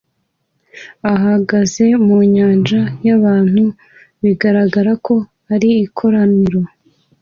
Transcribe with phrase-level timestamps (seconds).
[1.13, 3.63] ahagaze mu nyanja yabantu
[4.23, 5.15] bigaragara ko
[5.53, 6.61] ari ikoraniro